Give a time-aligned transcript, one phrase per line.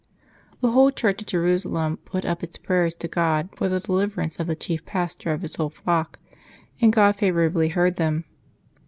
[0.61, 4.47] The whole Church at Jerusalem put up its pra5^ers to God for the deliverance of
[4.47, 6.17] the chief pastor of His whole flock,
[6.81, 8.25] and God favorably heard them.